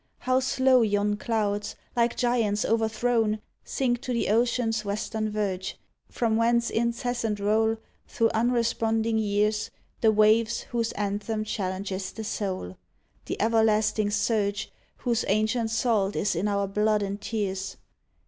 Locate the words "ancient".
15.27-15.69